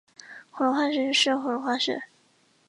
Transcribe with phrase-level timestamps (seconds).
[0.49, 2.01] 恐龙化石是恐龙的化石。